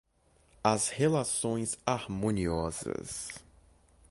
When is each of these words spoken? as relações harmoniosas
as 0.65 0.89
relações 0.89 1.77
harmoniosas 1.85 3.29